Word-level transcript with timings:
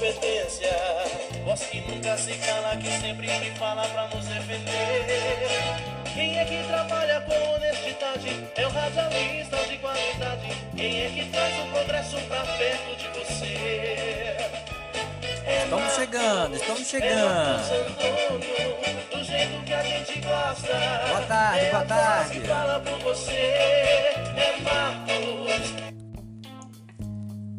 competência. 0.00 0.70
Voz 1.44 1.60
que 1.60 1.80
nunca 1.82 2.16
se 2.16 2.32
cala, 2.38 2.76
que 2.76 2.90
sempre 3.00 3.26
me 3.38 3.50
fala 3.52 3.86
pra 3.88 4.08
nos 4.08 4.24
defender. 4.24 5.46
Quem 6.14 6.38
é 6.38 6.44
que 6.44 6.66
trabalha 6.66 7.20
com 7.20 7.34
honestidade? 7.54 8.48
É 8.56 8.66
o 8.66 8.70
radialista 8.70 9.56
de 9.68 9.78
qualidade. 9.78 10.48
Quem 10.74 11.04
é 11.04 11.10
que 11.10 11.24
traz 11.30 11.58
o 11.60 11.66
progresso 11.70 12.16
pra 12.22 12.42
perto 12.42 12.96
de 12.96 13.08
você? 13.18 13.44
É 15.46 15.62
Estamos 15.64 15.94
chegando, 15.94 16.56
estamos 16.56 16.88
chegando. 16.88 17.60
É 17.70 19.16
do 19.16 19.24
jeito 19.24 19.64
que 19.64 19.72
a 19.72 19.82
gente 19.82 20.20
gosta. 20.20 20.72
Boa 21.08 21.20
tarde, 21.28 21.66
é 21.66 21.70
boa 21.70 21.84
tarde. 21.84 22.40
Fala 22.40 22.80
por 22.80 22.98
você, 23.00 23.32
é 23.32 24.56
Marcos. 24.62 25.09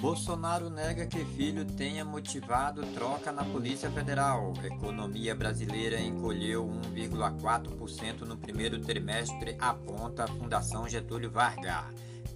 Bolsonaro 0.00 0.70
nega 0.70 1.06
que 1.06 1.22
filho 1.26 1.62
tenha 1.62 2.06
motivado 2.06 2.80
troca 2.94 3.30
na 3.30 3.44
Polícia 3.44 3.90
Federal. 3.90 4.54
Economia 4.64 5.34
brasileira 5.34 6.00
encolheu 6.00 6.66
1,4% 6.94 8.22
no 8.22 8.34
primeiro 8.34 8.80
trimestre, 8.80 9.58
aponta 9.60 10.24
a 10.24 10.28
Fundação 10.28 10.88
Getúlio 10.88 11.30
Vargas. 11.30 11.84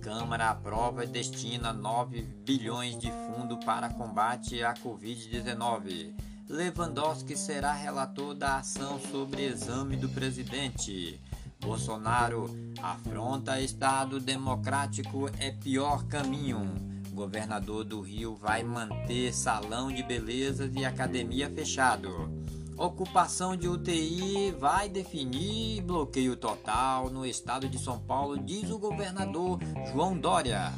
Câmara 0.03 0.51
aprova 0.51 1.05
e 1.05 1.07
destina 1.07 1.73
9 1.73 2.21
bilhões 2.45 2.99
de 2.99 3.11
fundo 3.11 3.59
para 3.61 3.89
combate 3.89 4.63
à 4.63 4.75
Covid-19. 4.75 6.15
Lewandowski 6.47 7.35
será 7.35 7.73
relator 7.73 8.35
da 8.35 8.59
ação 8.59 9.01
sobre 9.01 9.43
exame 9.43 9.97
do 9.97 10.11
presidente. 10.11 11.19
Bolsonaro 11.63 12.51
afronta 12.83 13.59
Estado 13.59 14.21
democrático 14.21 15.31
é 15.39 15.51
pior 15.51 16.05
caminho. 16.05 16.94
Governador 17.15 17.85
do 17.85 18.01
Rio 18.01 18.35
vai 18.35 18.65
manter 18.65 19.33
salão 19.33 19.93
de 19.93 20.03
belezas 20.03 20.75
e 20.75 20.85
academia 20.85 21.49
fechado. 21.49 22.29
Ocupação 22.77 23.57
de 23.57 23.69
UTI 23.69 24.51
vai 24.59 24.89
definir 24.89 25.81
bloqueio 25.83 26.37
total 26.37 27.09
no 27.09 27.25
estado 27.25 27.69
de 27.69 27.79
São 27.79 28.01
Paulo, 28.01 28.37
diz 28.37 28.69
o 28.69 28.79
governador 28.81 29.61
João 29.93 30.19
Dória. 30.19 30.73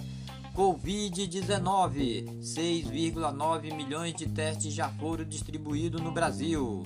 Covid-19: 0.56 2.40
6,9 2.40 3.74
milhões 3.74 4.14
de 4.14 4.26
testes 4.26 4.72
já 4.72 4.88
foram 4.88 5.22
distribuídos 5.22 6.00
no 6.00 6.10
Brasil. 6.10 6.82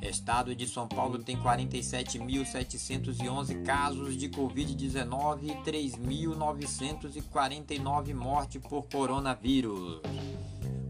Estado 0.00 0.54
de 0.54 0.66
São 0.66 0.88
Paulo 0.88 1.18
tem 1.18 1.36
47.711 1.36 3.62
casos 3.62 4.16
de 4.16 4.30
Covid-19 4.30 5.42
e 5.42 5.52
3.949 5.70 8.14
mortes 8.14 8.62
por 8.62 8.84
coronavírus. 8.84 10.00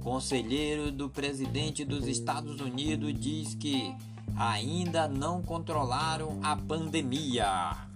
Conselheiro 0.01 0.93
do 0.93 1.11
presidente 1.11 1.85
dos 1.85 2.07
Estados 2.07 2.61
Unidos 2.61 3.13
diz 3.13 3.57
que 3.57 3.93
ainda 4.37 5.09
não 5.09 5.43
controlaram 5.43 6.39
a 6.45 6.55
pandemia. 6.55 7.91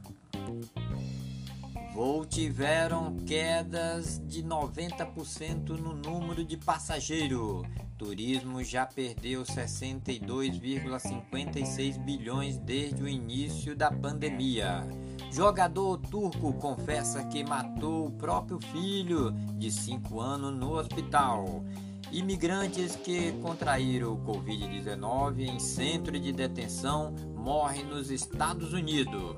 Voo 1.95 2.27
tiveram 2.27 3.17
quedas 3.19 4.21
de 4.27 4.43
90% 4.43 5.79
no 5.79 5.95
número 5.95 6.45
de 6.45 6.57
passageiros. 6.57 7.63
Turismo 7.97 8.65
já 8.65 8.85
perdeu 8.85 9.45
62,56 9.45 11.97
bilhões 12.01 12.59
desde 12.59 13.01
o 13.01 13.07
início 13.07 13.77
da 13.77 13.93
pandemia. 13.93 14.85
Jogador 15.31 15.99
turco 15.99 16.53
confessa 16.55 17.23
que 17.27 17.45
matou 17.45 18.09
o 18.09 18.11
próprio 18.11 18.59
filho 18.73 19.31
de 19.57 19.71
5 19.71 20.21
anos 20.21 20.53
no 20.53 20.73
hospital. 20.73 21.63
Imigrantes 22.11 22.97
que 22.97 23.31
contraíram 23.35 24.15
o 24.15 24.25
Covid-19 24.25 25.43
em 25.43 25.61
centro 25.61 26.19
de 26.19 26.33
detenção 26.33 27.15
morrem 27.37 27.85
nos 27.85 28.11
Estados 28.11 28.73
Unidos. 28.73 29.37